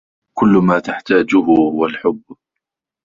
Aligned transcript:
كل 0.33 0.49
ما 0.49 0.79
تحتاجه 0.79 1.37
هو 1.37 1.85
الحب. 1.85 2.21